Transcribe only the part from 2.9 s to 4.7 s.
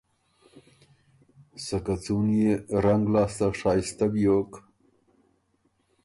لاسته شائستۀ بیوک